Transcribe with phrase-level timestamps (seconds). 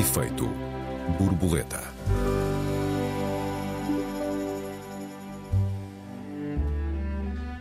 [0.00, 0.48] Efeito
[1.18, 1.78] borboleta.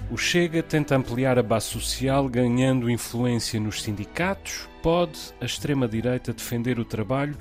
[0.10, 4.70] O Chega tenta ampliar a base social ganhando influência nos sindicatos.
[4.82, 7.36] Pode a extrema-direita defender o trabalho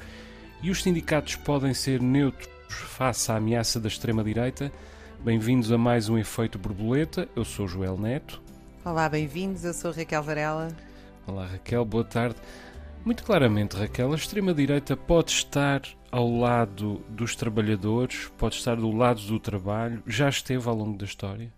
[0.61, 4.72] e os sindicatos podem ser neutros face à ameaça da extrema-direita?
[5.21, 7.29] Bem-vindos a mais um Efeito Borboleta.
[7.36, 8.43] Eu sou Joel Neto.
[8.85, 9.64] Olá, bem-vindos.
[9.64, 10.76] Eu sou Raquel Varela.
[11.25, 11.85] Olá, Raquel.
[11.85, 12.35] Boa tarde.
[13.08, 15.80] Muito claramente, Raquel, a extrema-direita pode estar
[16.12, 21.07] ao lado dos trabalhadores, pode estar do lado do trabalho, já esteve ao longo da
[21.07, 21.50] história?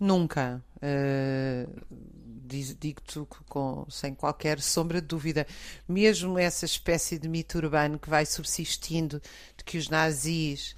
[0.00, 0.60] Nunca.
[0.78, 1.70] Uh,
[2.48, 3.20] Digo-te
[3.88, 5.46] sem qualquer sombra de dúvida.
[5.88, 9.22] Mesmo essa espécie de mito urbano que vai subsistindo
[9.56, 10.74] de que os nazis,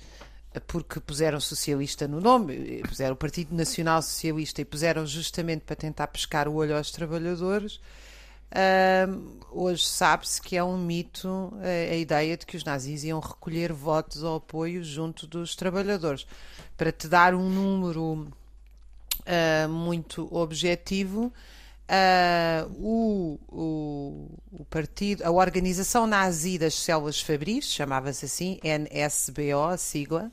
[0.66, 6.09] porque puseram socialista no nome, puseram o Partido Nacional Socialista e puseram justamente para tentar
[6.09, 7.80] pescar o olho aos trabalhadores.
[8.51, 13.20] Uh, hoje sabe-se que é um mito a, a, ideia de que os nazis iam
[13.20, 16.27] recolher votos ou apoio junto dos trabalhadores.
[16.77, 18.27] Para te dar um número
[19.20, 21.33] uh, muito objetivo,
[21.91, 30.33] uh, o, o, o, partido, a organização nazi das células fabris, chamava-se assim, NSBO, sigla,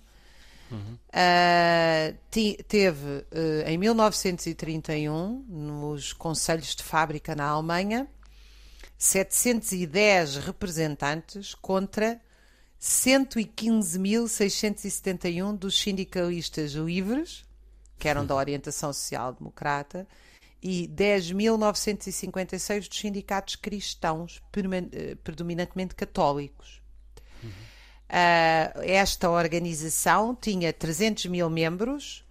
[0.72, 0.98] Uhum.
[1.10, 8.08] Uh, teve uh, em 1931, nos conselhos de fábrica na Alemanha,
[9.06, 12.20] 710 representantes contra
[12.82, 17.46] 115.671 dos sindicalistas livres
[17.98, 20.08] que eram da orientação social-democrata,
[20.62, 24.42] e 10.956 dos sindicatos cristãos,
[24.92, 26.82] eh, predominantemente católicos.
[27.44, 27.50] Uhum.
[27.50, 32.25] Uh, esta organização tinha 300 mil membros,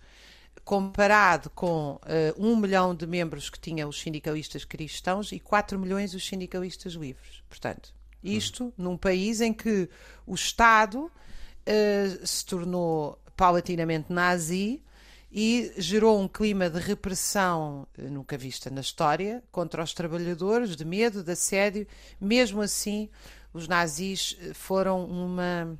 [0.65, 2.01] comparado com uh,
[2.39, 7.43] 1 milhão de membros que tinham os sindicalistas cristãos e 4 milhões os sindicalistas livres.
[7.49, 8.73] Portanto, isto uhum.
[8.79, 9.89] num país em que
[10.27, 14.83] o Estado uh, se tornou paulatinamente nazi
[15.31, 20.85] e gerou um clima de repressão eh, nunca vista na história contra os trabalhadores, de
[20.85, 21.89] medo, de assédio.
[22.21, 23.11] Mesmo assim,
[23.53, 25.77] os nazis foram uma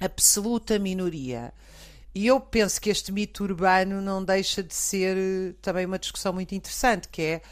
[0.00, 1.52] absoluta minoria.
[2.14, 6.32] E eu penso que este mito urbano não deixa de ser eh, também uma discussão
[6.32, 7.42] muito interessante, que é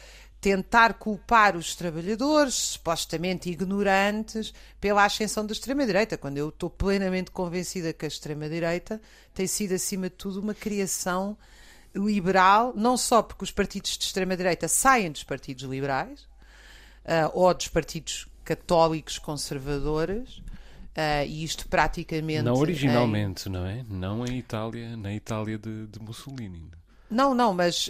[0.41, 7.91] tentar culpar os trabalhadores, supostamente ignorantes, pela ascensão da extrema-direita, quando eu estou plenamente convencida
[7.91, 9.01] que a extrema-direita
[9.33, 11.37] tem sido, acima de tudo, uma criação
[11.93, 16.21] liberal, não só porque os partidos de extrema-direita saem dos partidos liberais
[17.05, 20.41] uh, ou dos partidos católicos conservadores.
[20.99, 22.41] Uh, e isto praticamente.
[22.41, 23.51] Não originalmente, em...
[23.51, 23.85] não é?
[23.87, 26.69] Não em Itália, na Itália de, de Mussolini.
[27.09, 27.89] Não, não, mas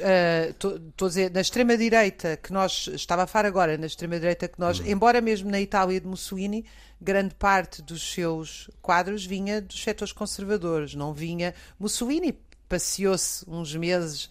[0.50, 4.60] estou uh, a dizer, na extrema-direita que nós, estava a falar agora, na extrema-direita que
[4.60, 4.86] nós, uhum.
[4.86, 6.64] embora mesmo na Itália de Mussolini,
[7.02, 11.54] grande parte dos seus quadros vinha dos setores conservadores, não vinha.
[11.80, 12.38] Mussolini
[12.70, 14.30] passeou-se uns meses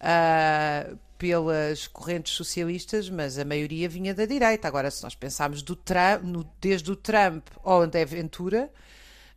[0.00, 4.68] uh, pelas correntes socialistas, mas a maioria vinha da direita.
[4.68, 8.70] Agora, se nós pensarmos do Trump, no, desde o Trump ao André Ventura,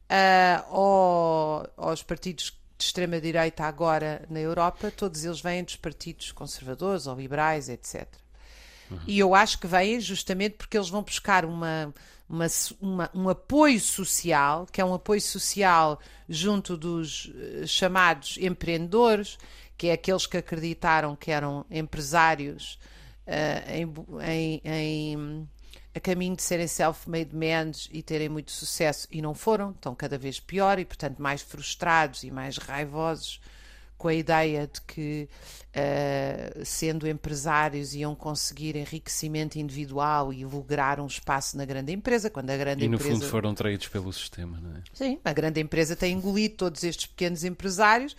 [0.09, 7.07] uh, ao, aos partidos de extrema-direita agora na Europa, todos eles vêm dos partidos conservadores
[7.07, 8.07] ou liberais, etc.
[8.89, 8.99] Uhum.
[9.05, 11.93] E eu acho que vêm justamente porque eles vão buscar uma,
[12.29, 12.47] uma,
[12.79, 19.37] uma, um apoio social, que é um apoio social junto dos uh, chamados empreendedores,
[19.79, 22.77] que é aqueles que acreditaram que eram empresários
[23.25, 25.49] uh, em, em, em
[25.95, 30.17] a caminho de serem self-made men e terem muito sucesso e não foram, estão cada
[30.17, 33.39] vez pior e, portanto, mais frustrados e mais raivosos
[33.97, 35.29] com a ideia de que,
[35.69, 42.49] uh, sendo empresários, iam conseguir enriquecimento individual e lograr um espaço na grande empresa, quando
[42.49, 43.13] a grande e, no empresa...
[43.13, 44.81] fundo, foram traídos pelo sistema, não é?
[44.91, 48.15] Sim, a grande empresa tem engolido todos estes pequenos empresários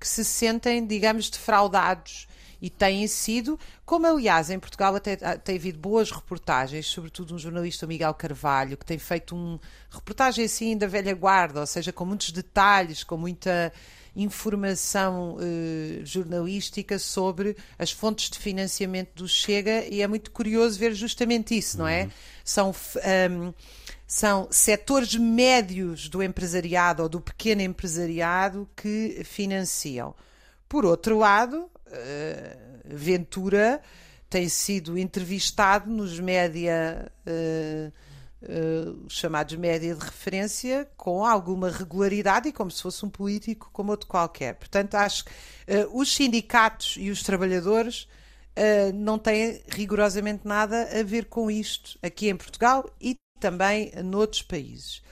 [0.00, 2.26] que se sentem, digamos, defraudados
[2.60, 7.86] e têm sido, como aliás em Portugal até tem havido boas reportagens, sobretudo um jornalista,
[7.86, 9.60] Miguel Carvalho, que tem feito uma
[9.90, 13.72] reportagem assim da velha guarda, ou seja, com muitos detalhes, com muita
[14.14, 20.94] informação eh, jornalística sobre as fontes de financiamento do Chega e é muito curioso ver
[20.94, 22.04] justamente isso, não é?
[22.04, 22.10] Uhum.
[22.44, 23.54] São, um,
[24.10, 30.16] são setores médios do empresariado ou do pequeno empresariado que financiam.
[30.68, 31.70] Por outro lado, uh,
[32.84, 33.80] Ventura
[34.28, 37.92] tem sido entrevistado nos média, uh,
[38.42, 43.92] uh, chamados média de referência, com alguma regularidade e como se fosse um político como
[43.92, 44.56] outro qualquer.
[44.56, 45.30] Portanto, acho que
[45.92, 48.08] os sindicatos e os trabalhadores
[48.92, 55.02] não têm rigorosamente nada a ver com isto aqui em Portugal e também noutros países.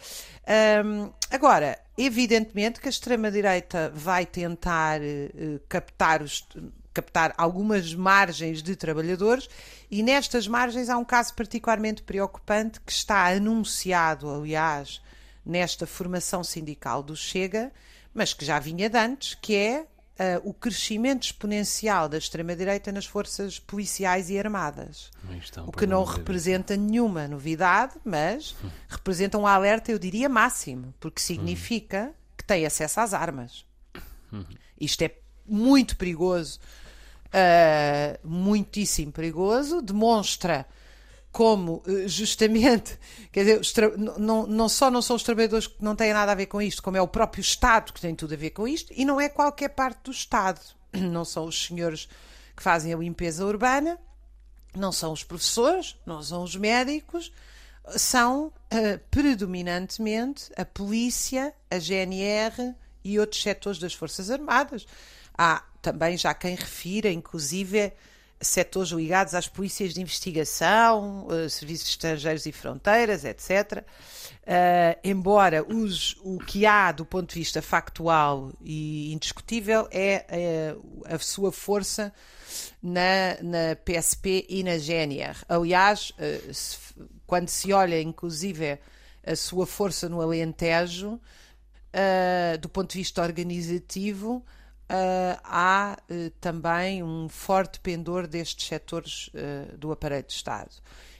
[0.85, 6.47] Um, agora, evidentemente que a extrema-direita vai tentar uh, captar, os,
[6.95, 9.49] captar algumas margens de trabalhadores
[9.91, 15.03] e nestas margens há um caso particularmente preocupante que está anunciado, aliás,
[15.45, 17.71] nesta formação sindical do Chega,
[18.15, 19.87] mas que já vinha de antes, que é
[20.19, 25.11] uh, o crescimento exponencial da extrema-direita nas forças policiais e armadas.
[25.67, 28.69] O que não representa nenhuma novidade, mas hum.
[28.89, 32.15] representa um alerta, eu diria, máximo, porque significa hum.
[32.37, 33.65] que tem acesso às armas.
[34.33, 34.45] Hum.
[34.81, 35.15] Isto é
[35.47, 36.61] muito perigoso,
[37.27, 40.67] uh, muitíssimo perigoso, demonstra
[41.31, 42.99] como eh, justamente,
[43.31, 46.47] quer dizer, não, não só não são os trabalhadores que não têm nada a ver
[46.47, 49.05] com isto, como é o próprio Estado que tem tudo a ver com isto, e
[49.05, 50.61] não é qualquer parte do Estado.
[50.93, 52.09] Não são os senhores
[52.57, 53.99] que fazem a limpeza urbana,
[54.75, 57.33] não são os professores, não são os médicos,
[57.97, 62.75] são uh, predominantemente a polícia, a GNR
[63.05, 64.87] e outros setores das Forças Armadas.
[65.37, 67.93] Há também já quem refira, inclusive,
[68.41, 73.83] setores ligados às polícias de investigação, uh, serviços estrangeiros e fronteiras, etc.
[73.83, 73.85] Uh,
[74.51, 80.77] eh, embora os, o que há do ponto de vista factual e indiscutível é, é
[81.05, 82.13] a sua força
[82.83, 85.37] na, na, PSP e na GNR.
[85.49, 86.13] Aliás,
[86.53, 86.79] se,
[87.27, 88.79] quando se olha inclusive
[89.27, 91.21] a sua força no Alentejo,
[92.59, 94.43] do ponto de vista organizativo,
[94.91, 100.71] uh, há uh, também um forte pendor destes setores uh, do aparelho de Estado.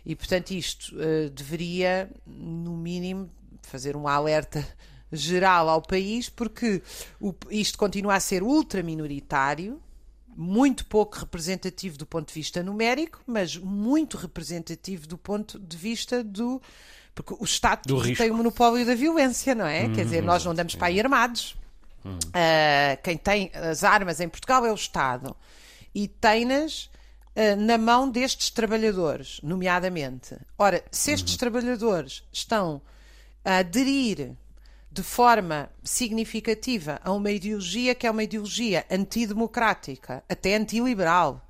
[0.05, 0.97] E, portanto, isto
[1.35, 3.31] deveria, no mínimo,
[3.61, 4.67] fazer um alerta
[5.13, 6.83] geral ao país, porque
[7.21, 9.83] o, isto continua a ser ultraminoritário,
[10.35, 16.25] muito pouco representativo do ponto de vista numérico, mas muito representativo do ponto de vista
[16.25, 16.63] do.
[17.15, 17.83] Porque o Estado
[18.17, 19.87] tem o monopólio da violência, não é?
[19.87, 21.55] Hum, Quer dizer, nós não andamos para aí armados.
[22.17, 25.37] Uh, quem tem as armas em Portugal é o Estado.
[25.95, 26.85] E tem-nas
[27.35, 30.37] uh, na mão destes trabalhadores, nomeadamente.
[30.57, 31.39] Ora, se estes uhum.
[31.39, 32.81] trabalhadores estão
[33.45, 34.33] a aderir
[34.91, 41.47] de forma significativa a uma ideologia que é uma ideologia antidemocrática, até antiliberal,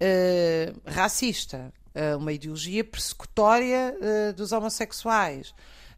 [0.00, 1.72] uh, racista,
[2.18, 3.96] uma ideologia persecutória
[4.36, 5.54] dos homossexuais,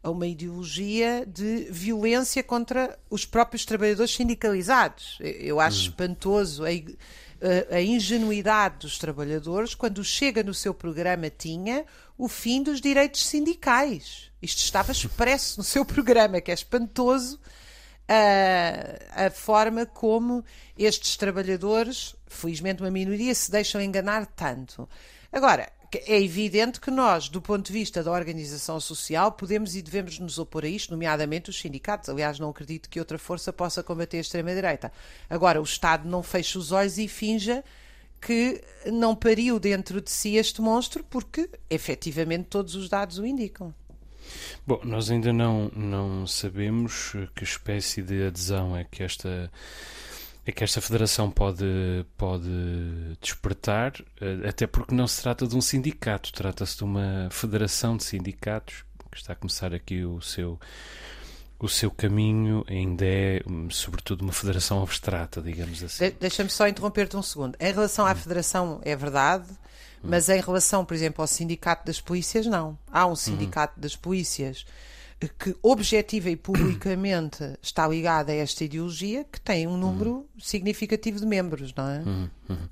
[0.07, 5.19] a uma ideologia de violência contra os próprios trabalhadores sindicalizados.
[5.21, 5.89] Eu acho uhum.
[5.89, 11.85] espantoso a, a, a, ingenuidade dos trabalhadores quando chega no seu programa tinha
[12.17, 14.31] o fim dos direitos sindicais.
[14.41, 17.41] Isto estava expresso no seu programa, que é espantoso
[18.07, 20.45] a, a forma como
[20.79, 24.89] estes trabalhadores, felizmente uma minoria, se deixam enganar tanto.
[25.33, 25.69] Agora,
[26.07, 30.39] é evidente que nós, do ponto de vista da organização social, podemos e devemos nos
[30.39, 32.09] opor a isto, nomeadamente os sindicatos.
[32.09, 34.93] Aliás, não acredito que outra força possa combater a extrema-direita.
[35.29, 37.65] Agora, o Estado não fecha os olhos e finja
[38.21, 38.63] que
[38.93, 43.75] não pariu dentro de si este monstro, porque efetivamente todos os dados o indicam.
[44.67, 49.51] Bom, nós ainda não, não sabemos que espécie de adesão é que esta
[50.47, 51.65] é que esta federação pode,
[52.17, 52.49] pode
[53.21, 58.05] despertar, eh, até porque não se trata de um sindicato, trata-se de uma federação de
[58.05, 60.59] sindicatos que está a começar aqui o seu
[61.59, 66.05] o seu caminho ainda é, sobretudo, uma federação abstrata, digamos assim.
[66.05, 67.57] De Deixa-me só interromper-te um segundo.
[67.59, 68.15] Em relação à hum.
[68.15, 70.09] federação, é verdade, hum.
[70.11, 72.79] mas em relação, por exemplo, ao sindicato das polícias, não.
[72.93, 73.17] Há um uhum.
[73.17, 74.67] sindicato das polícias
[75.39, 80.27] que objetiva e publicamente está ligada a esta ideologia, que tem um número uhum.
[80.39, 81.99] significativo de membros, não é?
[82.01, 82.31] Uhum.
[82.49, 82.69] uhum.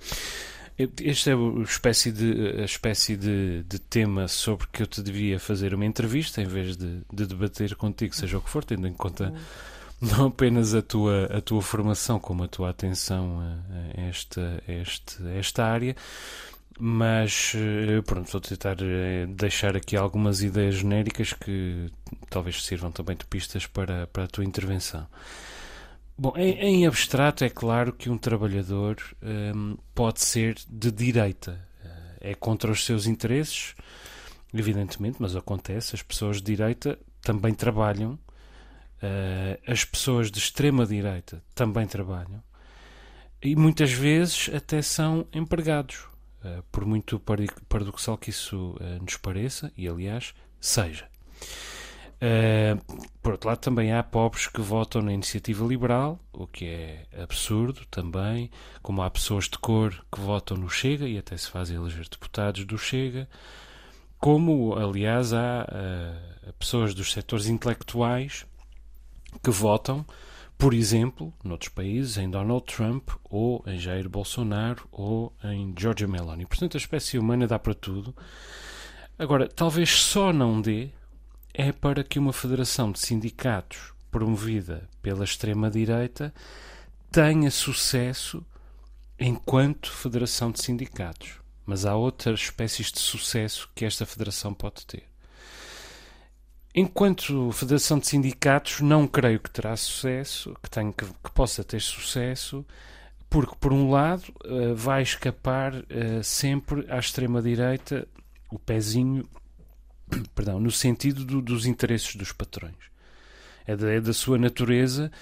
[0.76, 5.38] Este é a espécie, de, a espécie de, de, tema sobre que eu te devia
[5.38, 8.92] fazer uma entrevista em vez de, de debater contigo, seja o que for, tendo em
[8.92, 10.08] conta uhum.
[10.18, 14.72] não apenas a tua, a tua formação, como a tua atenção a, a esta, a
[14.72, 15.94] esta, a esta área
[16.78, 21.90] mas eh, pronto, vou tentar eh, deixar aqui algumas ideias genéricas que
[22.28, 25.07] talvez sirvam também de pistas para, para a tua intervenção.
[26.16, 31.61] Bom, em, em abstrato é claro que um trabalhador um, ehm, pode ser de direita,
[31.85, 33.75] eh, é contra os seus interesses,
[34.52, 38.19] evidentemente, mas acontece, as pessoas de direita também trabalham,
[39.66, 42.43] as pessoas de extrema direita também trabalham.
[43.43, 46.07] E muitas vezes até são empregados
[46.44, 47.18] eh, por muito
[47.68, 51.08] paradoxal que isso uh, nos pareça, e aliás, seja.
[52.16, 52.78] Uh,
[53.22, 57.86] por outro lado, também há pobres que votam na iniciativa liberal, o que é absurdo
[57.90, 58.50] também,
[58.82, 62.64] como há pessoas de cor que votam no Chega e até se fazem eleger deputados
[62.64, 63.28] do Chega.
[64.18, 65.66] como, aliás, há
[66.58, 68.46] pessoas dos setores intelectuais
[69.42, 70.04] que votam,
[70.64, 76.47] por exemplo, noutros países, em Donald Trump, ou em Jair Bolsonaro, ou em Giorgia Meloni.
[76.47, 78.16] Portanto, a espécie humana dá para tudo.
[79.18, 80.88] Agora, talvez só não dê
[81.52, 86.33] é para que uma federação de sindicatos promovida pela extrema-direita
[87.12, 88.42] tenha sucesso
[89.21, 91.40] enquanto federação de sindicatos.
[91.66, 95.13] Mas há outras espécies de sucesso que esta federação pode ter.
[96.76, 101.81] Enquanto Federação de Sindicatos, não creio que terá sucesso, que, tenha, que, que possa ter
[101.81, 102.66] sucesso,
[103.31, 108.09] porque, por um lado, uh, vai escapar uh, sempre à extrema-direita
[108.50, 109.25] o pezinho,
[110.35, 112.75] perdão, no sentido do, dos interesses dos patrões.
[113.64, 115.12] É da, é da sua natureza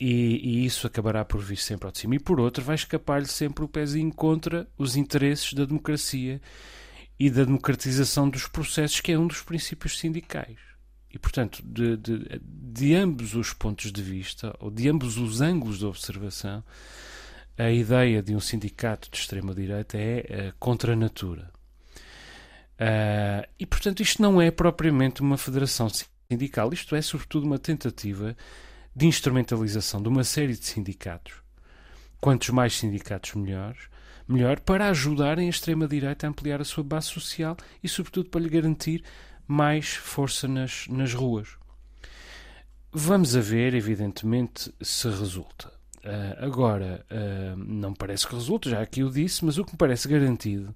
[0.00, 2.14] e, e, isso acabará por vir sempre ao de cima.
[2.14, 6.40] E por outro, vai escapar-lhe sempre o pezinho contra os interesses da democracia
[7.18, 10.73] e da democratização dos processos, que é um dos princípios sindicais.
[11.14, 15.78] E, portanto, de, de, de ambos os pontos de vista, ou de ambos os ângulos
[15.78, 16.64] de observação,
[17.56, 21.52] a ideia de um sindicato de extrema-direita é uh, contra a natura.
[22.74, 28.36] Uh, e, portanto, isto não é propriamente uma federação sindical, isto é, sobretudo, uma tentativa
[28.94, 31.34] de instrumentalização de uma série de sindicatos.
[32.20, 33.82] Quantos mais sindicatos, melhores,
[34.26, 38.48] melhor, para ajudarem a extrema-direita a ampliar a sua base social e, sobretudo, para lhe
[38.48, 39.04] garantir
[39.46, 41.48] mais força nas, nas ruas.
[42.92, 45.74] Vamos a ver, evidentemente, se resulta.
[46.04, 49.78] Uh, agora, uh, não parece que resulte, já aqui o disse, mas o que me
[49.78, 50.74] parece garantido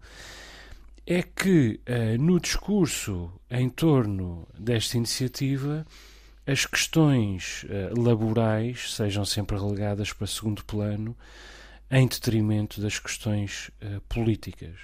[1.07, 5.87] é que uh, no discurso em torno desta iniciativa
[6.47, 11.15] as questões laborais sejam sempre relegadas para segundo plano
[11.91, 13.71] em detrimento das questões
[14.09, 14.75] políticas.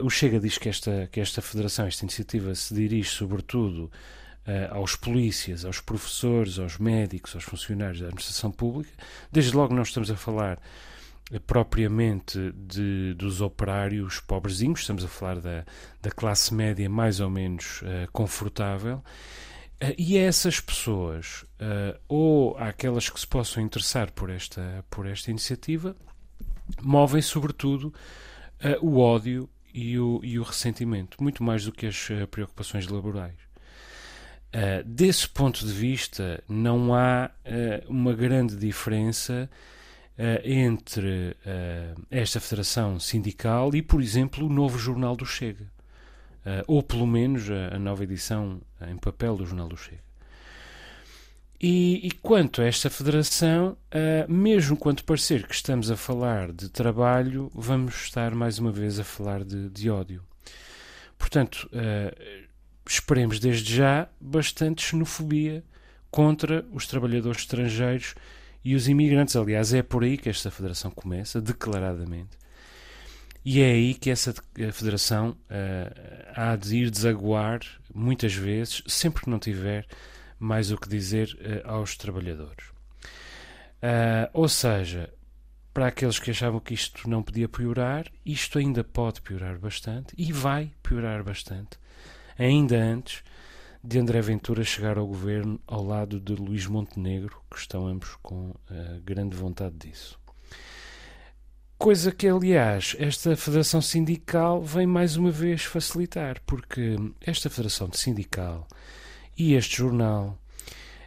[0.00, 3.90] O Chega diz que esta, que esta federação, esta iniciativa, se dirige sobretudo
[4.70, 8.92] aos polícias, aos professores, aos médicos, aos funcionários da administração pública.
[9.30, 10.60] Desde logo não estamos a falar
[11.40, 15.64] propriamente de, dos operários pobrezinhos, estamos a falar da,
[16.00, 19.02] da classe média mais ou menos uh, confortável.
[19.82, 25.06] Uh, e a essas pessoas, uh, ou aquelas que se possam interessar por esta, por
[25.06, 25.96] esta iniciativa,
[26.80, 27.92] movem sobretudo
[28.80, 33.36] o ódio e o, e o ressentimento, muito mais do que as preocupações laborais.
[34.84, 37.30] desse ponto de vista, não há
[37.88, 39.48] uma grande diferença
[40.18, 45.64] uh, entre uh, esta federação sindical e, por exemplo, o novo jornal do Chega.
[46.44, 50.02] Uh, ou pelo menos a, a, nova edição em papel do Jornal do Chega.
[51.62, 53.76] E, e quanto a esta federação,
[54.28, 59.04] mesmo quanto parecer que estamos a falar de trabalho, vamos estar mais uma vez a
[59.04, 60.24] falar de, de ódio.
[61.16, 61.70] Portanto,
[62.84, 65.62] esperemos desde já bastante xenofobia
[66.10, 68.16] contra os trabalhadores estrangeiros
[68.64, 69.36] e os imigrantes.
[69.36, 72.36] Aliás, é por aí que esta federação começa, declaradamente.
[73.44, 74.34] E é aí que essa
[74.72, 77.60] federação uh, há de ir desaguar,
[77.94, 79.86] muitas vezes, sempre que não tiver
[80.42, 82.66] mais o que dizer uh, aos trabalhadores.
[83.82, 85.12] Uh, ou seja,
[85.72, 90.32] para aqueles que achavam que isto não podia piorar, isto ainda pode piorar bastante e
[90.32, 91.78] vai piorar bastante,
[92.38, 93.22] ainda antes
[93.82, 98.50] de André Ventura chegar ao governo ao lado de Luís Montenegro, que estão ambos com
[98.50, 100.20] uh, grande vontade disso.
[101.78, 108.68] Coisa que, aliás, esta Federação Sindical vem mais uma vez facilitar, porque esta Federação Sindical
[109.36, 110.38] e este jornal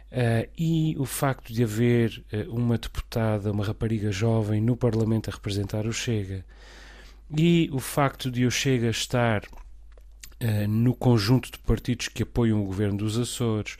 [0.06, 5.32] Uh, e o facto de haver uh, uma deputada, uma rapariga jovem no Parlamento a
[5.34, 6.44] representar o Chega,
[7.36, 12.66] e o facto de o Chega estar uh, no conjunto de partidos que apoiam o
[12.66, 13.76] governo dos Açores.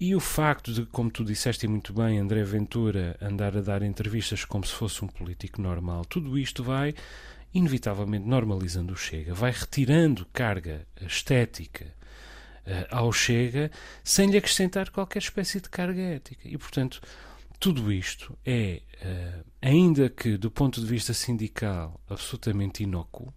[0.00, 4.44] E o facto de, como tu disseste muito bem, André Ventura andar a dar entrevistas
[4.44, 6.94] como se fosse um político normal, tudo isto vai
[7.52, 11.97] inevitavelmente normalizando o Chega, vai retirando carga estética
[12.90, 13.70] ao Chega
[14.02, 16.48] sem lhe acrescentar qualquer espécie de carga ética.
[16.48, 17.00] E, portanto,
[17.58, 23.32] tudo isto é, uh, ainda que do ponto de vista sindical, absolutamente inócuo,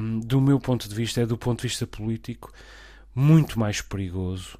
[0.00, 2.52] um, do meu ponto de vista, é do ponto de vista político,
[3.14, 4.58] muito mais perigoso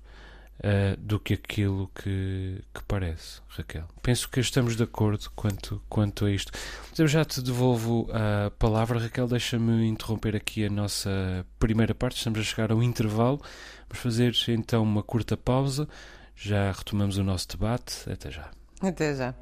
[0.58, 3.84] uh, do que aquilo que, que, parece, Raquel.
[4.02, 6.52] Penso que estamos de acordo quanto, quanto a isto.
[6.90, 9.26] Mas eu já te devolvo a palavra, Raquel.
[9.26, 12.18] Deixa-me interromper aqui a nossa primeira parte.
[12.18, 13.40] Estamos a chegar ao intervalo.
[13.88, 15.88] Vamos fazer então uma curta pausa.
[16.34, 18.10] Já retomamos o nosso debate.
[18.10, 18.50] Até já.
[18.80, 19.34] Até já.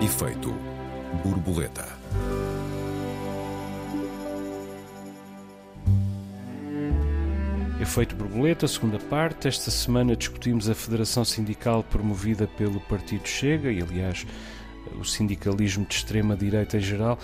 [0.00, 0.54] Efeito
[1.24, 2.47] borboleta.
[7.80, 9.46] Efeito borboleta, segunda parte.
[9.46, 14.26] Esta semana discutimos a federação sindical promovida pelo Partido Chega e, aliás,
[14.98, 17.18] o sindicalismo de extrema-direita em geral.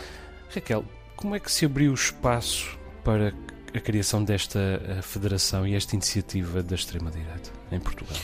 [0.54, 0.84] Raquel,
[1.16, 3.34] como é que se abriu o espaço para
[3.74, 8.16] a criação desta eh, federação e esta iniciativa da extrema-direita em Portugal?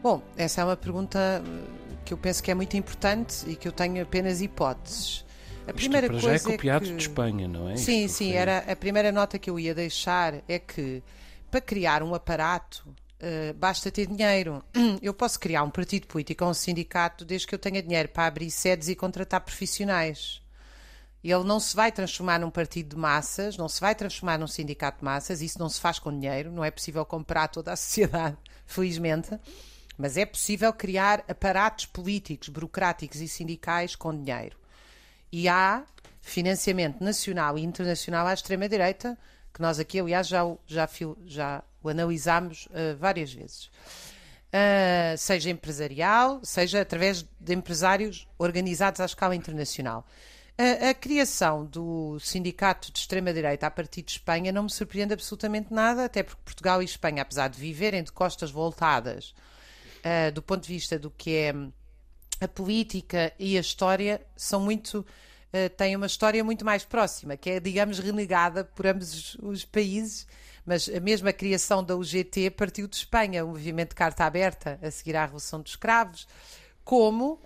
[0.00, 3.66] Bom, essa é uma pergunta eh, que eu penso que é muito importante e que
[3.66, 5.24] eu tenho apenas hipóteses.
[5.66, 6.94] A primeira Isto coisa já é copiado é que...
[6.94, 7.76] de Espanha, não é?
[7.76, 8.36] Sim, Isto sim, foi...
[8.36, 11.02] era a primeira nota que eu ia deixar é que
[11.50, 12.88] para criar um aparato
[13.18, 14.64] uh, basta ter dinheiro.
[15.02, 18.26] Eu posso criar um partido político ou um sindicato desde que eu tenha dinheiro para
[18.26, 20.42] abrir sedes e contratar profissionais.
[21.22, 24.98] Ele não se vai transformar num partido de massas, não se vai transformar num sindicato
[24.98, 28.36] de massas, isso não se faz com dinheiro, não é possível comprar toda a sociedade,
[28.64, 29.38] felizmente,
[29.96, 34.56] mas é possível criar aparatos políticos, burocráticos e sindicais com dinheiro.
[35.30, 35.84] E há
[36.20, 39.18] financiamento nacional e internacional à extrema-direita
[39.58, 40.88] que nós aqui, aliás, já, já,
[41.26, 43.66] já o analisámos uh, várias vezes.
[43.66, 50.06] Uh, seja empresarial, seja através de empresários organizados à escala internacional.
[50.56, 55.74] A, a criação do sindicato de extrema-direita a partir de Espanha não me surpreende absolutamente
[55.74, 59.34] nada, até porque Portugal e Espanha, apesar de viverem de costas voltadas
[59.98, 61.52] uh, do ponto de vista do que é
[62.40, 65.04] a política e a história, são muito
[65.52, 70.26] uh, tem uma história muito mais próxima, que é, digamos, renegada por ambos os países,
[70.64, 74.90] mas a mesma criação da UGT partiu de Espanha, o movimento de carta aberta a
[74.90, 76.26] seguir à Revolução dos Escravos,
[76.84, 77.40] como uh,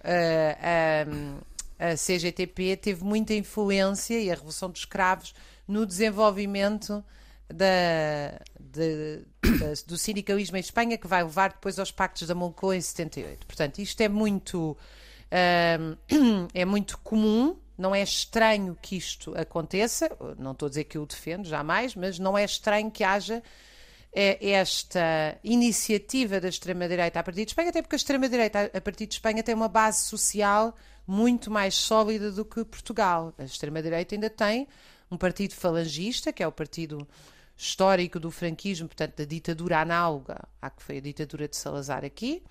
[1.79, 5.35] a, a CGTP teve muita influência e a Revolução dos Escravos
[5.67, 7.05] no desenvolvimento
[7.53, 12.77] da, de, da, do sindicalismo em Espanha, que vai levar depois aos pactos da Moncloa
[12.77, 13.47] em 78.
[13.47, 15.99] Portanto, isto é muito, uh,
[16.55, 21.03] é muito comum não é estranho que isto aconteça, não estou a dizer que eu
[21.03, 23.43] o defendo, jamais, mas não é estranho que haja
[24.13, 29.07] é, esta iniciativa da extrema-direita a partir de Espanha, até porque a extrema-direita a partir
[29.07, 33.35] de Espanha tem uma base social muito mais sólida do que Portugal.
[33.39, 34.69] A extrema-direita ainda tem
[35.11, 37.07] um partido falangista, que é o partido
[37.57, 42.43] histórico do franquismo, portanto, da ditadura análoga à que foi a ditadura de Salazar aqui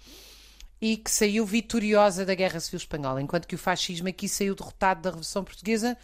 [0.82, 5.02] e que saiu vitoriosa da Guerra Civil Espanhola, enquanto que o fascismo aqui saiu derrotado
[5.02, 5.96] da Revolução Portuguesa.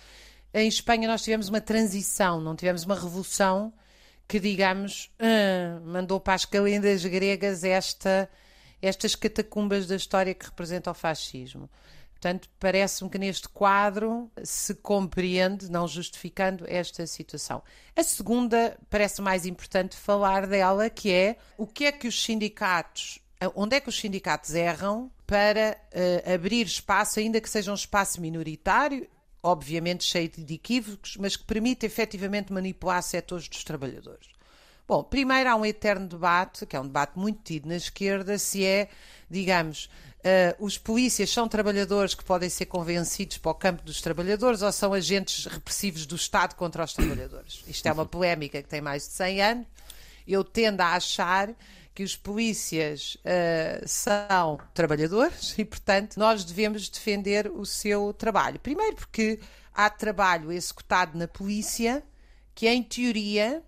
[0.53, 3.73] Em Espanha nós tivemos uma transição, não tivemos uma revolução
[4.27, 8.29] que, digamos, uh, mandou para as calendas gregas esta,
[8.81, 11.69] estas catacumbas da história que representa o fascismo.
[12.11, 17.63] Portanto, parece-me que neste quadro se compreende, não justificando esta situação.
[17.95, 23.19] A segunda parece mais importante falar dela, que é o que é que os sindicatos
[23.55, 28.19] onde é que os sindicatos erram para uh, abrir espaço, ainda que seja um espaço
[28.21, 29.07] minoritário,
[29.43, 34.27] obviamente cheio de equívocos, mas que permite efetivamente manipular setores dos trabalhadores.
[34.87, 38.65] Bom, primeiro há um eterno debate, que é um debate muito tido na esquerda, se
[38.65, 38.87] é,
[39.29, 44.61] digamos, uh, os polícias são trabalhadores que podem ser convencidos para o campo dos trabalhadores
[44.61, 47.65] ou são agentes repressivos do Estado contra os trabalhadores.
[47.67, 49.67] Isto é uma polémica que tem mais de 100 anos.
[50.25, 51.53] Eu tendo a achar
[51.97, 58.59] que os polícias uh, são trabalhadores e, portanto, nós devemos defender o seu trabalho.
[58.59, 59.39] Primeiro, porque
[59.73, 62.03] há trabalho executado na polícia
[62.53, 63.63] que, em teoria,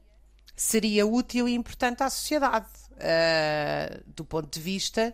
[0.55, 5.11] seria útil e importante à sociedade, uh, do ponto de vista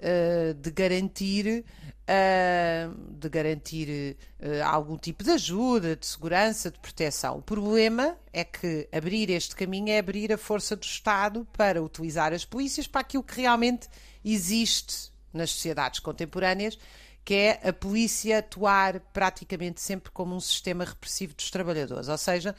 [0.00, 1.64] uh, de garantir
[2.06, 7.38] uh, de garantir uh, algum tipo de ajuda, de segurança, de proteção.
[7.38, 12.32] O problema é que abrir este caminho é abrir a força do Estado para utilizar
[12.32, 13.88] as polícias para aquilo que realmente
[14.24, 16.78] existe nas sociedades contemporâneas,
[17.24, 22.08] que é a polícia atuar praticamente sempre como um sistema repressivo dos trabalhadores.
[22.08, 22.54] Ou seja,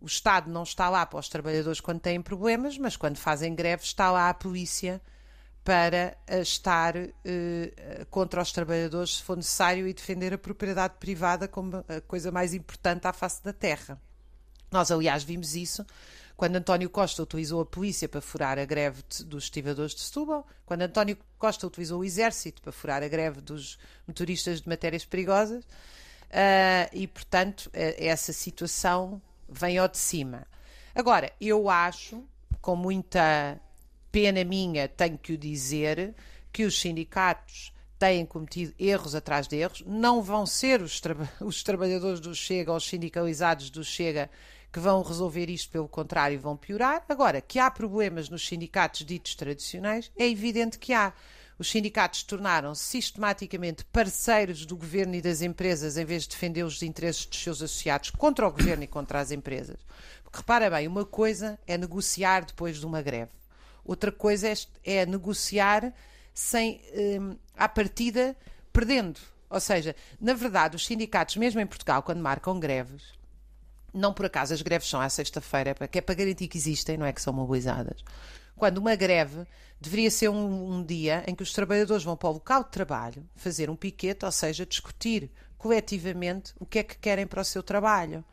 [0.00, 3.82] o Estado não está lá para os trabalhadores quando têm problemas, mas quando fazem greve
[3.84, 5.00] está lá a polícia
[5.68, 7.10] para eh, estar uh,
[8.08, 12.54] contra os trabalhadores se for necessário e defender a propriedade privada como a coisa mais
[12.54, 14.00] importante à face da terra.
[14.72, 15.84] Nós, aliás, vimos isso
[16.38, 20.80] quando António Costa utilizou a polícia para furar a greve dos estivadores de Setúbal, quando
[20.80, 26.88] António Costa utilizou o exército para furar a greve dos motoristas de matérias perigosas, uh,
[26.94, 30.46] e, portanto, essa situação vem ao de cima.
[30.94, 32.24] Agora, eu acho,
[32.62, 33.60] com muita
[34.18, 36.12] pena minha, tenho que o dizer,
[36.52, 39.84] que os sindicatos têm cometido erros atrás de erros.
[39.86, 44.28] Não vão ser os, tra os trabalhadores do Chega ou os sindicalizados do Chega
[44.72, 47.04] que vão resolver isto, pelo contrário, vão piorar.
[47.08, 51.12] Agora, que há problemas nos sindicatos ditos tradicionais, é evidente que há.
[51.56, 56.82] Os sindicatos tornaram-se sistematicamente parceiros do governo e das empresas em vez de defender os
[56.82, 59.78] interesses dos seus associados contra o governo e contra as empresas.
[60.24, 63.30] Porque repara bem, uma coisa é negociar depois de uma greve,
[63.88, 65.92] outra coisa é, é negociar
[66.34, 68.36] sem, hum, à partida,
[68.72, 69.18] perdendo.
[69.50, 73.18] Ou seja, na verdade, os sindicatos, mesmo em Portugal, quando marcam greves,
[73.92, 77.06] não por acaso as greves são à sexta-feira, que é para garantir que existem, não
[77.06, 78.04] é que são mobilizadas.
[78.54, 79.46] Quando uma greve
[79.80, 83.24] deveria ser um, um, dia em que os trabalhadores vão para o local de trabalho
[83.34, 87.62] fazer um piquete, ou seja, discutir coletivamente o que é que querem para o seu
[87.62, 88.24] trabalho.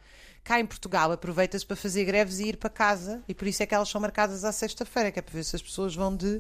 [0.45, 3.65] Cá em Portugal aproveita-se para fazer greves e ir para casa, e por isso é
[3.65, 6.39] que elas são marcadas à sexta-feira, que é para ver se as pessoas vão de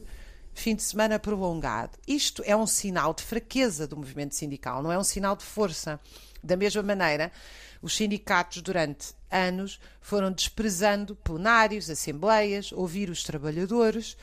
[0.53, 1.97] fim de semana prolongado.
[2.07, 5.99] Isto é um sinal de fraqueza do movimento sindical, não é um sinal de força.
[6.43, 7.31] Da mesma maneira,
[7.81, 14.15] os sindicatos, durante anos, foram desprezando plenários, assembleias, ouvir os trabalhadores,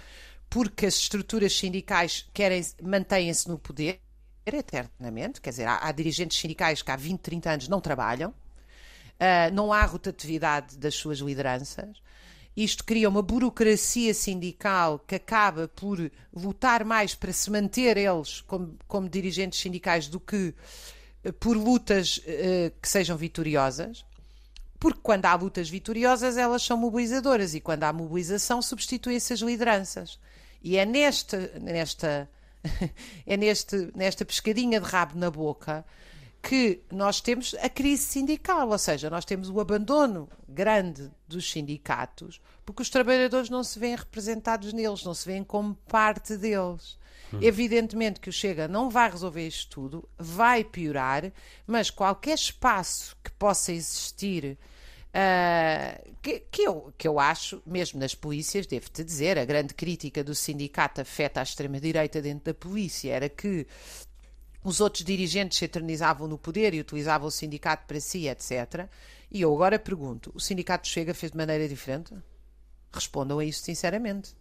[0.48, 3.98] porque as estruturas sindicais querem mantêm-se no poder
[4.46, 8.32] eternamente, quer dizer, há, há, dirigentes sindicais que há 20, 30 anos não trabalham,
[9.22, 12.02] uh, não há rotatividade das suas lideranças,
[12.56, 18.76] isto cria uma burocracia sindical que acaba por lutar mais para se manter eles como,
[18.86, 20.54] como dirigentes sindicais do que
[21.24, 24.04] eh, por lutas uh, que sejam vitoriosas.
[24.78, 30.18] Porque quando há lutas vitoriosas, elas são mobilizadoras e quando há mobilização, substituem-se as lideranças.
[30.62, 32.28] E é nesta, nesta,
[33.26, 35.86] é neste, nesta pescadinha de rabo na boca
[36.42, 42.40] que nós temos a crise sindical, ou seja, nós temos o abandono grande dos sindicatos,
[42.66, 46.98] porque os trabalhadores não se veem representados neles, não se veem como parte deles.
[47.32, 47.38] Hum.
[47.40, 51.32] Evidentemente que o Chega não vai resolver isto tudo, vai piorar,
[51.64, 54.58] mas qualquer espaço que possa existir
[55.12, 60.24] Uh, que, que, eu, que eu acho, mesmo nas polícias, devo-te dizer, a grande crítica
[60.24, 63.66] do sindicato afeta à extrema-direita dentro da polícia era que
[64.62, 68.86] os outros dirigentes se eternizavam no poder e utilizavam o sindicato para si, etc.
[69.30, 72.14] E eu agora pergunto: o sindicato Chega fez de maneira diferente?
[72.92, 74.34] Respondam a isso sinceramente.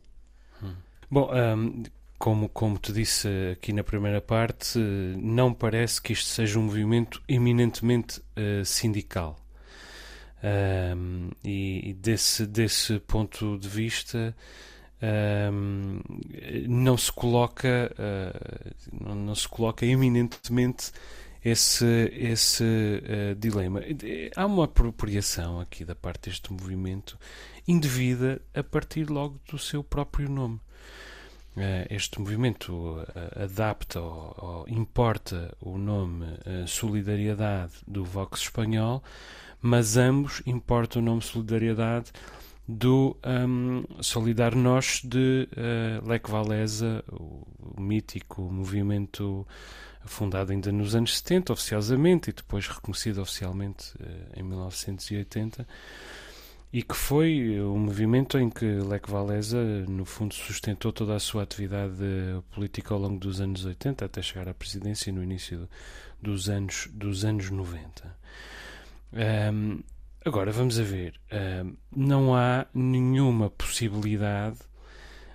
[0.61, 0.75] Hum.
[1.09, 1.83] Bom, um,
[2.17, 7.21] como, como te disse aqui na primeira parte, não parece que isto seja um movimento
[7.27, 9.37] eminentemente uh, sindical.
[10.43, 14.35] Um, e, desse, desse ponto de vista
[16.67, 20.91] não se coloca uh, não, não, se coloca eminentemente
[21.43, 23.81] esse, esse uh, dilema.
[24.35, 27.17] Há uma apropriação aqui da parte deste movimento
[27.67, 30.59] indevida a partir logo do seu próprio nome.
[31.55, 33.03] Uh, este movimento
[33.35, 36.25] adapta ou, ou, importa o nome
[36.65, 39.03] Solidariedade do Vox espanhol
[39.61, 42.11] mas ambos importam o nome Solidariedade
[42.71, 49.45] do um, Solidar Nós de uh, Lech Walesa, o, o, mítico movimento
[50.05, 55.67] fundado ainda nos anos 70, oficiosamente, e depois reconhecido oficialmente uh, em 1980,
[56.71, 61.19] e que foi o um movimento em que Lech Walesa, no fundo, sustentou toda a
[61.19, 61.93] sua atividade
[62.51, 65.67] política ao longo dos anos 80, até chegar à presidência no início
[66.21, 68.15] dos anos, dos anos 90.
[69.53, 69.83] Um,
[70.25, 71.13] agora, vamos a ver.
[71.31, 74.59] Um, não há nenhuma possibilidade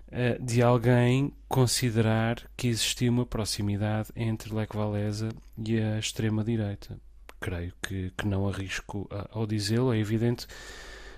[0.09, 6.99] uh, de alguém considerar que existia uma proximidade entre Lech Walesa e a extrema-direita.
[7.41, 9.93] Creio que, que não arrisco ao dizê-lo.
[9.93, 10.47] É evidente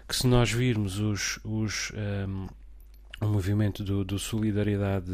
[0.06, 1.92] que se nós virmos os, os
[2.26, 2.48] um,
[3.20, 5.10] o movimento do, do Solidariedade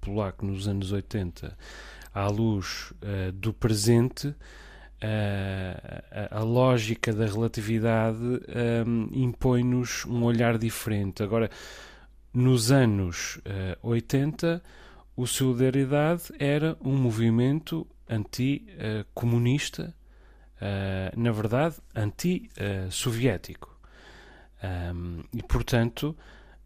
[0.00, 1.56] polaco nos anos 80
[2.14, 4.34] à luz uh, do presente,
[6.10, 11.22] a, a, lógica da relatividade um, impõe-nos um olhar diferente.
[11.22, 11.50] Agora,
[12.32, 14.62] nos anos uh, 80,
[15.16, 19.94] o Solidariedade era um movimento anti-comunista,
[20.56, 23.74] uh, na verdade, anti-soviético.
[24.62, 26.16] Um, e, portanto,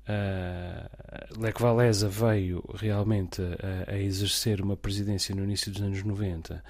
[0.09, 6.55] uh, Lech Walesa veio realmente a, a exercer uma presidência no início dos anos 90
[6.55, 6.61] eh,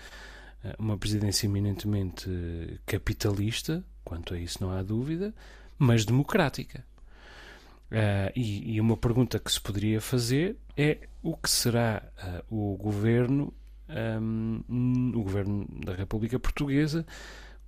[0.78, 2.28] uma presidência eminentemente
[2.86, 5.34] capitalista, quanto a isso não há dúvida,
[5.78, 6.84] mas democrática.
[7.90, 12.00] Uh, e, e, uma pergunta que se poderia fazer é o que será
[12.48, 13.52] uh, o governo,
[13.88, 17.04] um, ehm, o governo da República Portuguesa,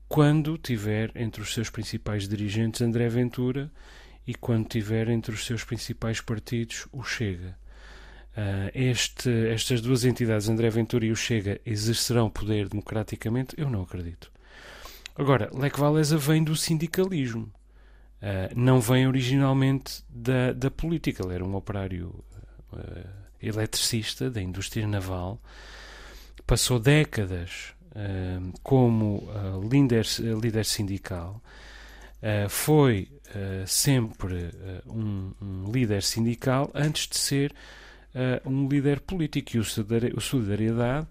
[0.08, 3.68] quando tiver entre os seus principais dirigentes André Ventura
[4.24, 7.58] e quando tiver entre os seus principais partidos o Chega.
[8.34, 13.54] Uh, este, estas duas entidades, André Ventura e o Chega, exercerão poder democraticamente?
[13.58, 14.32] Eu não acredito.
[15.14, 17.52] Agora, Lech Walesa vem do sindicalismo,
[18.22, 21.22] uh, não vem originalmente da, da política.
[21.22, 22.24] Ele era um operário
[22.72, 23.08] uh,
[23.42, 25.40] eletricista da indústria naval,
[26.46, 30.06] passou décadas uh, como uh, líder,
[30.40, 31.42] líder sindical,
[32.22, 33.08] uh, foi
[33.66, 34.50] sempre
[34.86, 37.54] um, um, líder sindical antes de ser
[38.44, 39.56] um líder político.
[39.56, 41.06] E o Solidariedade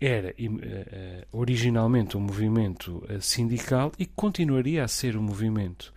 [0.00, 0.34] era
[1.32, 5.92] originalmente um movimento sindical e continuaria a ser um movimento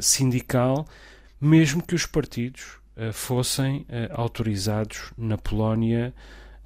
[0.00, 0.86] sindical,
[1.40, 2.78] mesmo que os partidos
[3.12, 6.12] fossem autorizados na Polónia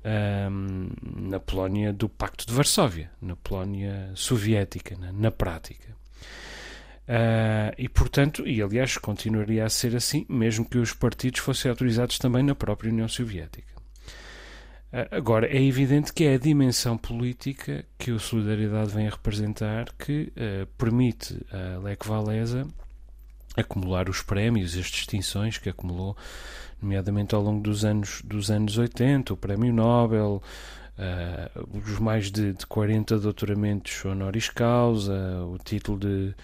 [0.04, 0.88] um,
[1.28, 5.94] na Polónia do Pacto de Varsóvia, na Polónia soviética, na, na prática.
[7.10, 12.20] Uh, e, portanto, e aliás, continuaria a ser assim, mesmo que os partidos fossem autorizados
[12.20, 13.74] também na própria União Soviética.
[14.92, 19.92] Uh, agora, é evidente que é a dimensão política que o Solidariedade vem a representar
[19.98, 22.64] que uh, permite a Lech Walesa
[23.56, 26.16] acumular os prémios, as distinções que acumulou
[26.80, 30.40] nomeadamente ao longo dos anos, dos anos 80, o Prémio Nobel,
[31.74, 36.34] os mais de, de 40 doutoramentos honoris causa, o título de,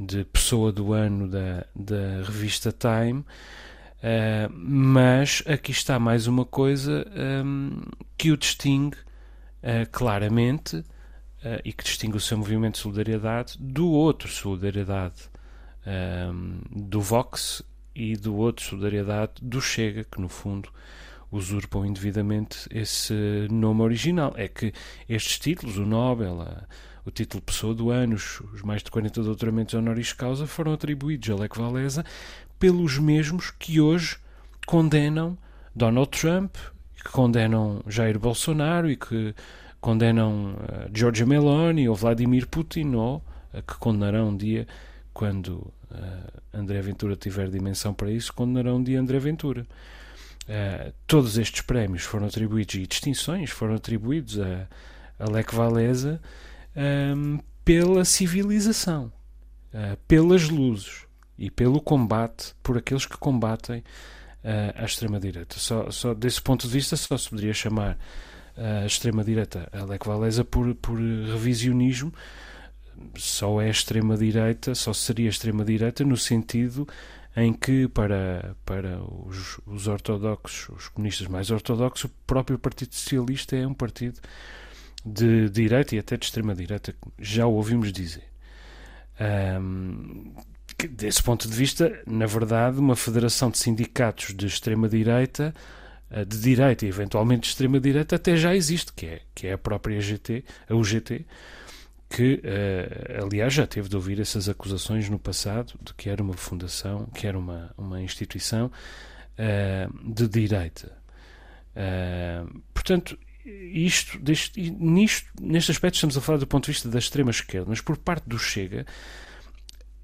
[0.00, 3.20] de Pessoa do Ano da, da revista Time.
[3.20, 7.06] Uh, mas aqui está mais uma coisa
[7.44, 7.82] um,
[8.16, 13.90] que o distingue uh, claramente uh, e que distingue o seu movimento de solidariedade do
[13.90, 15.28] outro solidariedade
[15.86, 17.62] um, do Vox
[17.94, 20.70] e do outro, solidariedade, do Chega, que no fundo
[21.30, 24.32] usurpam indevidamente esse nome original.
[24.36, 24.72] É que
[25.08, 26.64] estes títulos, o Nobel, a,
[27.04, 31.34] o título Pessoa do Ano, os, mais de 40 doutoramentos honoris causa, foram atribuídos a
[31.34, 32.04] Lech Walesa
[32.58, 34.18] pelos mesmos que hoje
[34.66, 35.36] condenam
[35.74, 36.54] Donald Trump,
[37.02, 39.34] que condenam Jair Bolsonaro e que
[39.80, 44.66] condenam uh, Meloni ou Vladimir Putin, ou uh, que condenarão um dia
[45.14, 49.66] quando uh, André Ventura tiver dimensão para isso, condenarão de André Ventura.
[50.42, 54.68] Uh, todos estes prémios foram atribuídos e distinções foram atribuídos a,
[55.18, 56.20] a Lech Walesa
[56.80, 59.12] um, pela civilização,
[59.74, 61.06] uh, pelas luzes
[61.38, 65.58] e pelo combate por aqueles que combatem uh, a extrema-direita.
[65.58, 67.98] Só, só desse ponto de vista, só se poderia chamar
[68.56, 70.04] a extrema-direita a Lech
[70.50, 72.12] por, por revisionismo,
[73.16, 76.86] só é extrema-direita, só seria extrema-direita no sentido
[77.34, 83.56] em que, para, para os, os ortodoxos, os comunistas mais ortodoxos, o próprio Partido Socialista
[83.56, 84.20] é um partido
[85.04, 88.24] de direita e até de extrema-direita, já ouvimos dizer.
[89.60, 90.32] Um,
[90.88, 95.54] desse ponto de vista, na verdade, uma federação de sindicatos de extrema-direita,
[96.10, 99.58] eh, de direita e eventualmente de extrema-direita, até já existe, que é, que é a
[99.58, 101.26] própria GT, a UGT,
[102.08, 106.34] que, uh, aliás, já teve de ouvir essas acusações no passado de que era uma
[106.34, 110.90] fundação, que era uma, uma instituição uh, de direita.
[111.70, 113.16] Uh, portanto,
[113.72, 117.66] isto, deste, nisto, neste aspecto estamos a falar do ponto de vista da extrema esquerda,
[117.68, 118.86] mas por parte do Chega,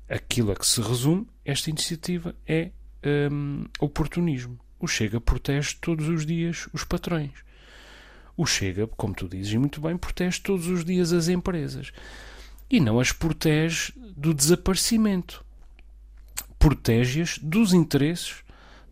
[0.09, 2.70] aquilo a que se resume esta iniciativa é
[3.30, 4.59] um, oportunismo.
[4.78, 7.32] O Chega protege todos os dias os patrões.
[8.37, 11.92] O Chega, como tu dizes e muito bem, protege todos os dias as empresas
[12.68, 15.44] e não as protege do desaparecimento.
[16.59, 18.44] Protege-as dos interesses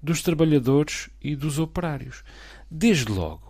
[0.02, 2.22] dos trabalhadores e dos operários.
[2.70, 3.43] Desde logo,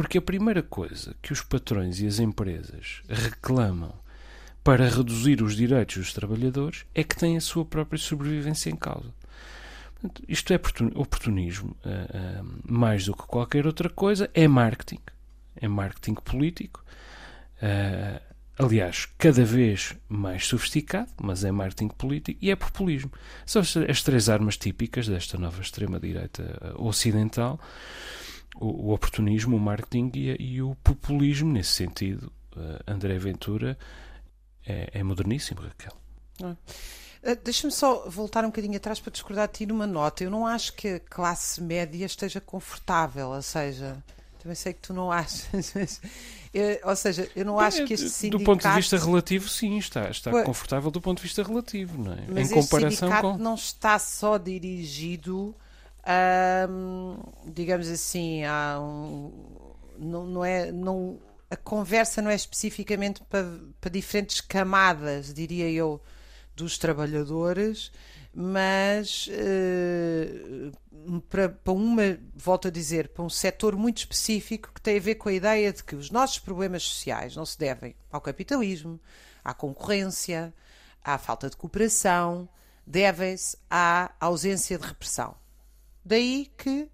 [0.00, 3.92] porque a primeira coisa que os patrões e as empresas reclamam
[4.64, 9.12] para reduzir os direitos dos trabalhadores é que têm a sua própria sobrevivência em causa.
[10.26, 10.56] Isto é
[10.94, 15.02] oportunismo, uh, uh, mais do que qualquer outra coisa, é marketing
[15.56, 16.82] é marketing político.
[17.62, 18.22] Uh,
[18.58, 23.12] aliás, cada vez mais sofisticado, mas é marketing político e é populismo.
[23.44, 27.60] São as três armas típicas desta nova extrema-direita ocidental:
[28.56, 31.52] o, o, oportunismo, o marketing e, e, o populismo.
[31.52, 33.78] Nesse sentido, uh, André Ventura
[34.66, 35.92] é, é moderníssimo, Raquel.
[36.42, 36.56] Ah.
[37.22, 40.24] Uh, Deixa-me só voltar um bocadinho atrás para discordar de ti numa nota.
[40.24, 44.02] Eu não acho que a classe média esteja confortável, ou seja,
[44.40, 45.72] também sei que tu não achas.
[46.52, 48.42] Eu, ou seja, eu não acho que este sindicato.
[48.42, 52.12] Do ponto de vista relativo, sim, está, está confortável do ponto de vista relativo, não
[52.12, 52.24] é?
[52.28, 53.38] Mas em comparação com.
[53.38, 55.54] não está só dirigido,
[57.46, 59.32] digamos assim, a um,
[59.98, 60.72] não, não é.
[60.72, 61.18] Não,
[61.50, 63.44] a conversa não é especificamente para,
[63.80, 66.00] para diferentes camadas, diria eu,
[66.54, 67.90] dos trabalhadores
[68.32, 74.96] mas uh, para, para uma, volto a dizer, para um setor muito específico que tem
[74.96, 78.20] a ver com a ideia de que os nossos problemas sociais não se devem ao
[78.20, 79.00] capitalismo,
[79.42, 80.54] à concorrência,
[81.02, 82.48] à falta de cooperação,
[82.86, 85.34] devem-se à ausência de repressão.
[86.04, 86.88] Daí que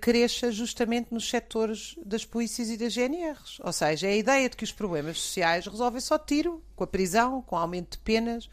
[0.00, 3.60] cresça justamente nos setores das polícias e das GNRs.
[3.62, 6.86] Ou seja, é a ideia de que os problemas sociais resolvem só tiro, com a
[6.86, 8.48] prisão, com o aumento de penas,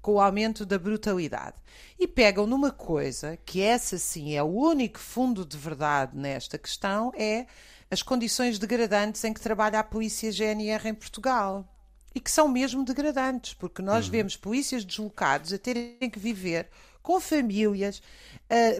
[0.00, 1.56] com o aumento da brutalidade.
[1.98, 7.12] E pegam numa coisa que essa sim é o único fundo de verdade nesta questão,
[7.14, 7.46] é
[7.90, 11.68] as condições degradantes em que trabalha a polícia GNR em Portugal.
[12.12, 14.10] E que são mesmo degradantes, porque nós uhum.
[14.10, 16.68] vemos polícias deslocados a terem que viver
[17.02, 18.02] com famílias,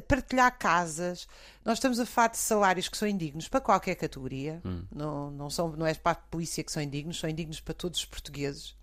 [0.07, 1.29] partilhar casas.
[1.65, 4.61] Nós estamos a falar de salários que são indignos para qualquer categoria.
[4.65, 4.83] Hum.
[4.95, 8.01] Não, não, são, não é para a polícia que são indignos, são indignos para todos
[8.01, 8.75] os portugueses.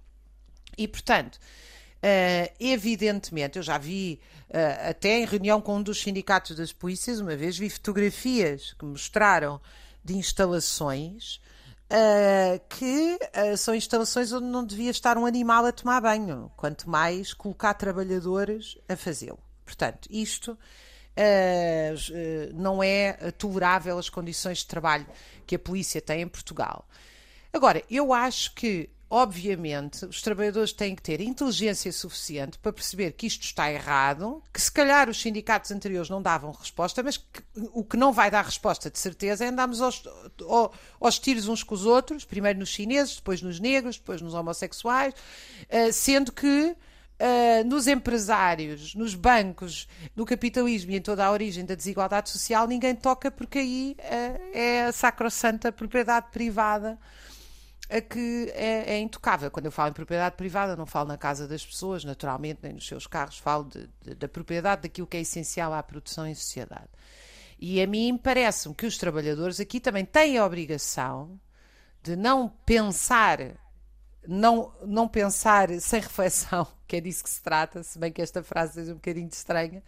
[0.78, 4.20] E, portanto, uh, evidentemente, eu já vi,
[4.50, 8.86] uh, até em reunião com um dos sindicatos das polícias, uma vez vi fotografias que
[8.86, 9.60] mostraram
[10.04, 11.42] de instalações
[11.90, 16.90] Uh, que uh, são instalações onde não devia estar um animal a tomar banho, quanto
[16.90, 19.40] mais colocar trabalhadores a fazê-lo.
[19.64, 25.08] Portanto, isto uh, não é tolerável as condições de trabalho
[25.46, 26.86] que a polícia tem em Portugal.
[27.54, 33.26] Agora, eu acho que obviamente, os trabalhadores têm que ter inteligência suficiente para perceber que
[33.26, 37.42] isto está errado, que se calhar os sindicatos anteriores não davam resposta, mas que,
[37.74, 40.04] o que não vai dar resposta de certeza é andarmos aos,
[40.48, 44.34] aos, aos tiros uns com os outros, primeiro nos chineses, depois nos negros, depois nos
[44.34, 46.76] homossexuais, uh, sendo que
[47.20, 52.68] Uh, nos empresários, nos bancos, no capitalismo e em toda a origem da desigualdade social,
[52.68, 56.96] ninguém toca porque aí uh, é a sacrossanta propriedade privada
[57.90, 59.50] a que é, é, intocável.
[59.50, 62.88] Quando eu falo em propriedade privada, não falo na casa das pessoas, naturalmente, nem nos
[62.88, 66.90] seus carros, falo de, de, da propriedade daquilo que é essencial à produção em sociedade.
[67.60, 71.40] E a mim parece-me que os trabalhadores aqui também têm a obrigação
[72.04, 73.40] de não pensar,
[74.28, 78.44] não, não pensar sem reflexão, que é disso que se trata, se bem que esta
[78.44, 79.82] frase seja um bocadinho estranha,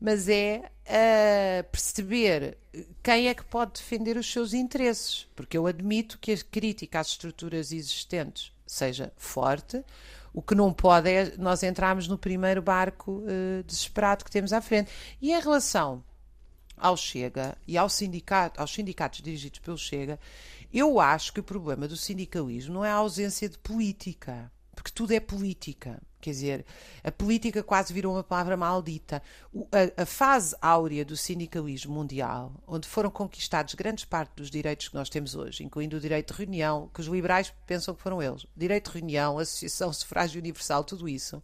[0.00, 2.56] mas é uh, perceber
[3.02, 5.26] quem é que pode defender os seus interesses.
[5.36, 9.84] Porque eu admito que a crítica às estruturas existentes seja forte,
[10.32, 14.60] o que não pode é nós entrarmos no primeiro barco uh, desesperado que temos à
[14.60, 14.90] frente.
[15.20, 16.04] E em relação
[16.76, 20.18] ao Chega e ao sindicato, aos sindicatos dirigidos pelo Chega,
[20.72, 25.12] eu acho que o problema do sindicalismo não é a ausência de política, porque tudo
[25.12, 26.00] é política.
[26.20, 26.66] Quer dizer,
[27.02, 29.22] a política quase virou uma palavra maldita.
[29.52, 34.88] O, a, a, fase áurea do sindicalismo mundial, onde foram conquistados grandes parte dos direitos
[34.88, 38.22] que nós temos hoje, incluindo o direito de reunião, que os liberais pensam que foram
[38.22, 41.42] eles, direito de reunião, associação, sufrágio universal, tudo isso,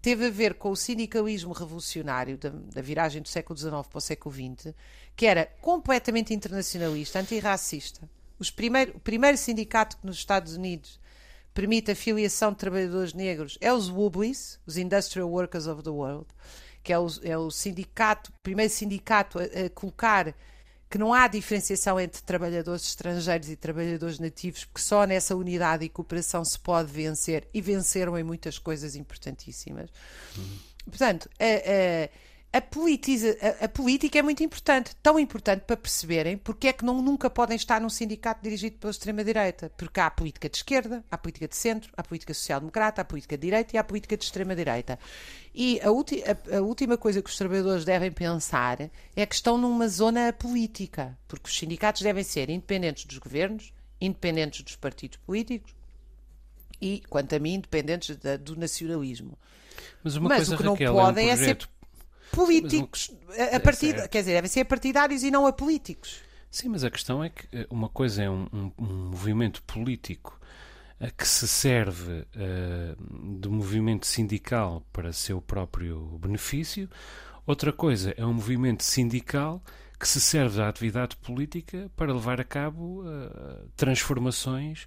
[0.00, 4.00] teve a ver com o sindicalismo revolucionário da, da viragem do século XIX para o
[4.00, 4.74] século XX,
[5.16, 8.08] que era completamente internacionalista, antirracista.
[8.38, 11.00] Os primeiro, o primeiro sindicato que nos Estados Unidos
[11.54, 16.26] permite a filiação de trabalhadores negros é os WUBLIS, os Industrial Workers of the World,
[16.82, 20.34] que é o, é o sindicato, primeiro sindicato a, a, colocar
[20.90, 25.88] que não há diferenciação entre trabalhadores estrangeiros e trabalhadores nativos, porque só nessa unidade e
[25.88, 29.90] cooperação se pode vencer, e venceram em muitas coisas importantíssimas.
[30.36, 30.58] Uhum.
[30.86, 32.08] Portanto, a, a,
[32.60, 37.02] politiza, a, a, política é muito importante, tão importante para perceberem porque é que não,
[37.02, 39.72] nunca podem estar num sindicato dirigido pela extrema-direita.
[39.76, 43.00] Porque há a política de esquerda, há a política de centro, há a política social-democrata,
[43.00, 44.98] há a política de direita e há a política de extrema-direita.
[45.54, 49.88] E a, a, a, última coisa que os trabalhadores devem pensar é que estão numa
[49.88, 55.74] zona política, porque os sindicatos devem ser independentes dos governos, independentes dos partidos políticos
[56.80, 59.38] e, quanto a mim, independentes da, do nacionalismo.
[60.02, 61.50] Mas, uma Mas coisa, o que não Raquel, podem é, um projeto...
[61.50, 61.68] é ser
[62.34, 63.10] políticos.
[63.38, 66.20] A, a partir, é quer dizer, devem ser partidários e não a políticos.
[66.50, 70.38] Sim, mas a questão é que eh, uma coisa é um, um, um movimento político
[71.00, 76.88] eh, que se serve uh, do movimento sindical para seu próprio benefício,
[77.44, 79.60] outra coisa é um movimento sindical
[79.98, 84.86] que se serve da atividade política para levar a cabo uh, transformações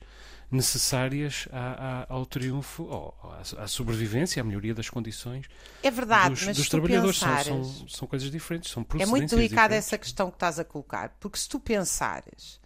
[0.50, 5.46] necessárias à, à, ao triunfo, ou à, à, sobrevivência, à melhoria das condições
[5.84, 7.20] é verdade, dos, mas dos trabalhadores.
[7.20, 10.64] Pensares, são, são, são, coisas diferentes, são É muito delicada essa questão que estás a
[10.64, 12.62] colocar, porque se tu pensares,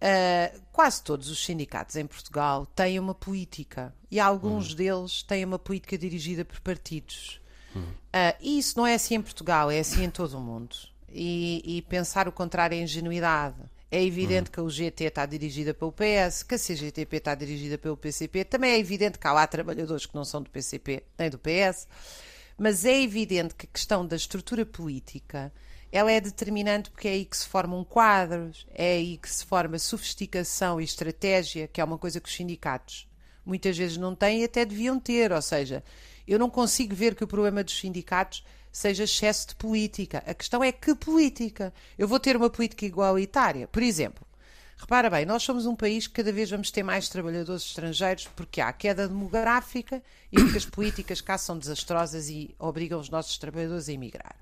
[0.00, 4.76] uh, quase todos os sindicatos em Portugal têm uma política e alguns hum.
[4.76, 7.40] deles têm uma política dirigida por partidos.
[7.74, 7.82] Hum.
[7.82, 10.76] Uh, e isso não é assim em Portugal, é assim em todo o mundo.
[11.08, 13.56] E, e pensar o contrário é ingenuidade.
[13.94, 14.52] É evidente uhum.
[14.52, 18.44] que a UGT está dirigida pelo PS, que a CGTP está dirigida pelo PCP.
[18.44, 21.86] Também é evidente que há lá trabalhadores que não são do PCP nem do PS.
[22.58, 25.52] Mas é evidente que a questão da estrutura política
[25.92, 29.78] ela é determinante porque é aí que se formam quadros, é aí que se forma
[29.78, 33.08] sofisticação e estratégia, que é uma coisa que os sindicatos
[33.46, 35.30] muitas vezes não têm e até deviam ter.
[35.30, 35.84] Ou seja,
[36.26, 38.44] eu não consigo ver que o problema dos sindicatos
[38.74, 40.20] seja excesso de política.
[40.26, 41.72] A questão é que política.
[41.96, 43.68] Eu vou ter uma política igualitária.
[43.68, 44.26] Por exemplo,
[44.76, 48.60] repara bem, nós somos um país que cada vez vamos ter mais trabalhadores estrangeiros porque
[48.60, 53.88] há queda demográfica e porque as políticas cá são desastrosas e obrigam os nossos trabalhadores
[53.88, 54.34] a emigrar.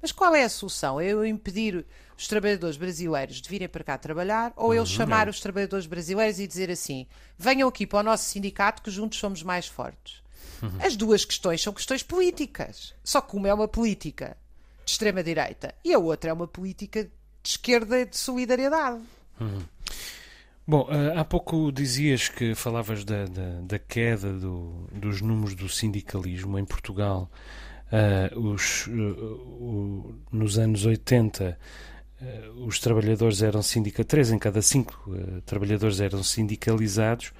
[0.00, 1.00] Mas qual é a solução?
[1.00, 1.84] É eu impedir
[2.16, 6.46] os trabalhadores brasileiros de virem para cá trabalhar ou eu chamar os trabalhadores brasileiros e
[6.46, 10.19] dizer assim: venham aqui para o nosso sindicato que juntos somos mais fortes?
[10.80, 12.94] As duas questões são questões políticas.
[13.02, 14.36] Só que uma é uma política
[14.84, 17.10] de extrema-direita e a outra é uma política de
[17.44, 19.00] esquerda e de solidariedade.
[20.66, 25.68] Bom, uh, há pouco dizias que falavas da, da, da queda do, dos números do
[25.68, 27.30] sindicalismo em Portugal.
[27.90, 31.58] Uh, os, uh, nos anos 80,
[32.66, 37.32] os trabalhadores eram sindicalizados, 3 em cada 5 trabalhadores eram sindicalizados.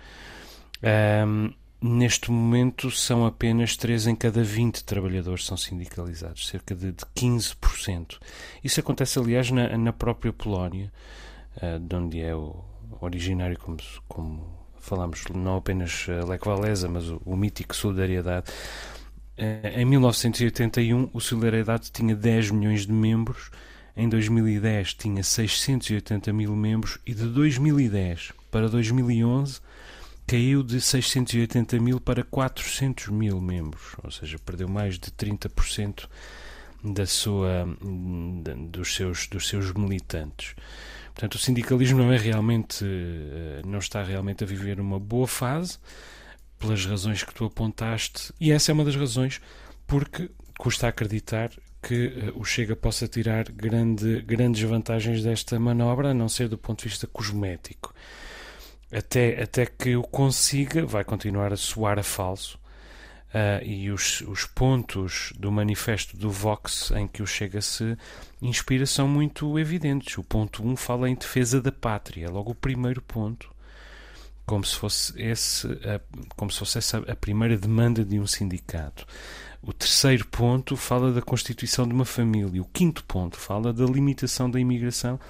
[1.83, 8.19] Neste momento são apenas 3 em cada 20 trabalhadores são sindicalizados, cerca de, de 15%.
[8.63, 10.93] Isso acontece, aliás, na, na própria Polónia,
[11.57, 12.63] uh, de onde é o
[13.01, 18.51] originário, como, como falamos, não apenas Lech Walesa, mas o, o mítico Solidariedade.
[19.39, 23.51] Uh, em 1981, o Solidariedade tinha 10 milhões de membros,
[23.97, 29.61] em 2010 tinha 680 mil membros e de 2010 para 2011
[30.31, 36.09] caiu de 680 mil para 400 mil membros, ou seja, perdeu mais de 30%
[36.85, 37.67] da sua,
[38.71, 40.55] dos, seus, dos seus militantes.
[41.13, 45.79] Portanto, o sindicalismo não é realmente, eh, não está realmente a viver uma boa fase,
[46.61, 49.41] pelas razões que tu apontaste, e essa é uma das razões
[49.85, 51.51] porque custa acreditar
[51.83, 56.57] que eh, o Chega possa tirar grande, grandes vantagens desta manobra, a não ser do
[56.57, 57.93] ponto de vista cosmético
[58.93, 62.59] até, até que o consiga, vai continuar a soar a falso.
[63.31, 67.97] Uh, e os, os pontos do manifesto do Vox em que o Chega se
[68.43, 70.19] inspira são muito evidentes.
[70.19, 73.49] O ponto 1 um fala em defesa da pátria, é logo o primeiro ponto,
[74.45, 76.01] como se fosse, esse, a,
[76.35, 79.07] como se fosse essa a primeira demanda de um sindicato.
[79.63, 82.61] O terceiro ponto fala da constituição de uma família.
[82.61, 85.21] O quinto ponto fala da limitação da imigração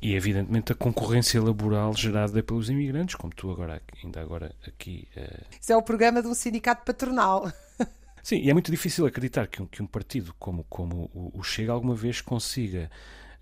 [0.00, 5.08] e evidentemente a concorrência laboral gerada pelos imigrantes, como tu agora ainda agora aqui.
[5.16, 5.44] Uh...
[5.60, 7.52] Isso é o programa de um sindicato patronal.
[8.22, 11.42] Sim, e é muito difícil acreditar que um, que um partido como, como o, o
[11.42, 12.90] Chega alguma vez consiga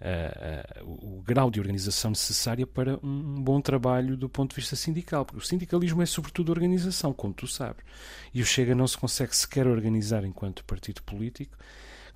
[0.01, 4.57] uh, uh, o, o grau de organização necessária para um bom trabalho do ponto de
[4.57, 7.85] vista sindical, porque o sindicalismo é sobretudo organização, como tu sabes,
[8.33, 11.57] e o Chega não se consegue sequer organizar enquanto partido político,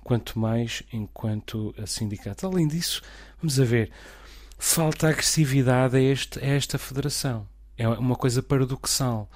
[0.03, 2.47] quanto mais enquanto sindicato.
[2.47, 3.01] Além disso,
[3.39, 3.91] vamos a ver
[4.63, 7.47] falta agressividade a, este, a esta federação.
[7.75, 9.27] É uma coisa paradoxal.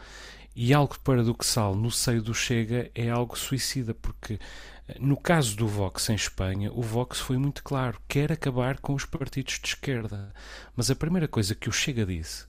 [0.55, 4.39] E algo paradoxal no seio do Chega é algo suicida, porque
[4.87, 8.93] eh, no caso do Vox em Espanha, o Vox foi muito claro, quer acabar com
[8.93, 10.31] os partidos de esquerda.
[10.75, 12.45] Mas a primeira coisa que o Chega disse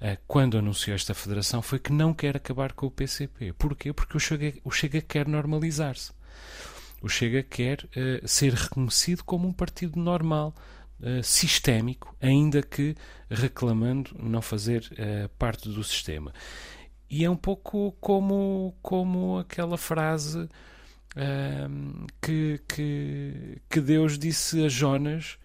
[0.00, 3.52] eh, quando anunciou esta federação foi que não quer acabar com o PCP.
[3.54, 3.92] Porquê?
[3.92, 6.12] Porque o Chega, o Chega quer normalizar-se.
[7.02, 10.54] O Chega quer uh, ser reconhecido como um partido normal,
[11.04, 12.94] uh, sistémico, ainda que
[13.28, 16.32] reclamando não fazer uh, parte do sistema.
[17.08, 24.68] E é um pouco como, como aquela frase uh, que, que, que Deus disse a
[24.68, 25.38] Jonas,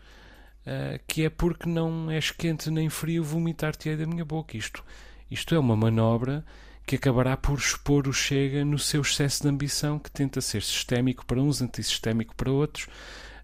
[1.08, 4.56] que é porque não és quente nem frio, vomitar-te-ei da minha boca.
[4.56, 4.86] Isto,
[5.32, 6.46] isto é uma manobra
[6.86, 11.26] que acabará por expor o Chega no seu excesso de ambição, que tenta ser sistémico
[11.26, 12.88] para uns, antissistémico para outros,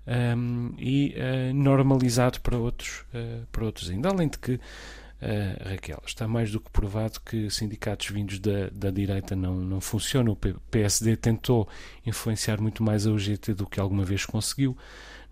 [0.08, 4.10] um, e uh, normalizado para outros, uh, para outros ainda.
[4.10, 8.92] Além de que, uh, Raquel, está mais do que provado que sindicatos vindos da, da
[8.92, 10.34] direita não, não funcionam.
[10.34, 10.36] O
[10.70, 11.68] PSD tentou
[12.06, 14.78] influenciar muito mais a UGT do que alguma vez conseguiu.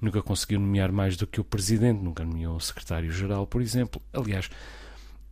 [0.01, 4.01] Nunca conseguiu nomear mais do que o presidente, nunca nomeou o secretário-geral, por exemplo.
[4.11, 4.49] Aliás,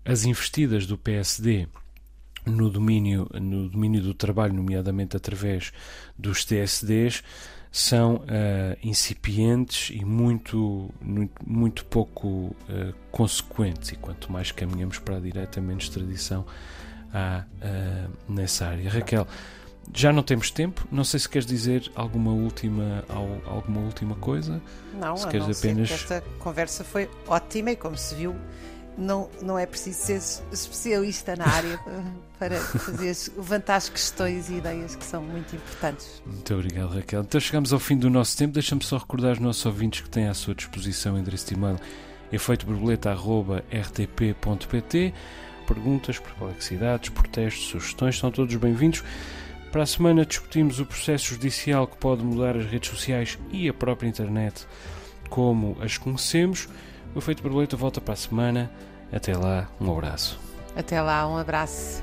[0.06, 1.68] as investidas do PSD
[2.46, 5.72] no domínio, no domínio do trabalho, nomeadamente através
[6.18, 7.24] dos TSDs,
[7.72, 12.56] são uh, incipientes e muito, muito, muito pouco uh,
[13.12, 13.94] consequentes.
[13.94, 16.46] E quanto mais caminhamos para a direita, menos tradição
[17.14, 18.90] há uh, nessa área.
[18.90, 19.26] Raquel,
[19.94, 20.86] já não temos tempo.
[20.92, 23.06] Não sei se queres dizer alguma última,
[23.46, 24.62] alguma última coisa.
[25.00, 25.90] Não, se queres apenas.
[25.90, 28.36] Esta conversa foi ótima e, como se viu,
[28.98, 30.22] não, não é preciso ser
[30.52, 31.80] especialista na área
[32.38, 36.22] para fazer, levantar as questões e ideias que são muito importantes.
[36.26, 37.22] Muito obrigado, Raquel.
[37.22, 38.54] Então chegamos ao fim do nosso tempo.
[38.54, 41.80] Deixa-me só recordar os nossos ouvintes que têm à sua disposição o endereço de e-mail
[42.32, 45.14] efeitoborboleta.rtp.pt
[45.68, 49.04] Perguntas, perplexidades, protestos, sugestões, são todos bem-vindos.
[49.72, 53.74] Para a semana discutimos o processo judicial que pode mudar as redes sociais e a
[53.74, 54.68] própria internet
[55.30, 56.68] como as conhecemos.
[57.14, 58.72] O Feito Borboleta volta para a semana.
[59.12, 60.40] Até lá, um abraço.
[60.76, 62.02] Até lá, um abraço.